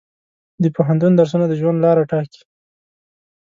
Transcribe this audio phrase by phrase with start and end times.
[0.63, 2.41] د پوهنتون درسونه د ژوند لاره ټاکي.